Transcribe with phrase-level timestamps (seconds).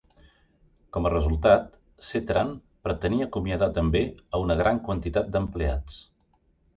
[0.95, 1.67] Com a resultat,
[2.07, 2.53] C-Tran
[2.87, 4.01] pretenia acomiadar també
[4.39, 6.01] a una gran quantitat d'empleats.